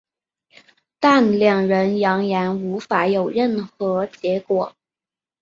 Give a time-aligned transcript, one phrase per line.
[0.99, 4.73] 但两人仍然无法有任何结果。